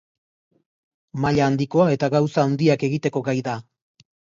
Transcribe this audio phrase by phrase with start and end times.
[1.27, 3.61] Maila handikoa eta gauza handiak egiteko gai da.